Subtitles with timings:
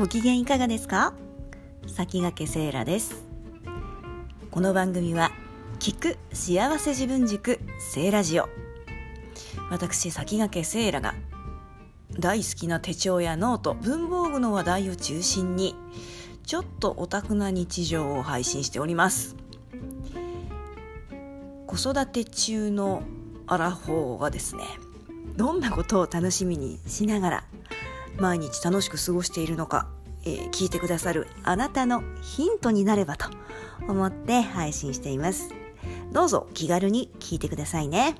[0.00, 1.12] ご機嫌いかがですか？
[1.86, 3.22] 先駆けセーラです。
[4.50, 5.30] この番組は
[5.78, 8.48] 聞く幸せ自分軸セーラジオ。
[9.70, 11.14] 私先駆けセーラが
[12.18, 15.76] 大好きな手帳やノート文房具の話題を中心に
[16.46, 19.36] ちょっとオタクな日常を配信しております。
[21.66, 23.02] 子育て中の
[23.46, 24.62] アラフォーがですね
[25.36, 27.44] どんなことを楽しみにしながら
[28.20, 29.88] 毎日楽しく過ごしているのか、
[30.24, 33.26] えー、聞いてくださるあなたのヒントになればと
[33.88, 35.54] 思って配信しています。
[36.12, 38.16] どうぞ気軽に聞いてくださいね。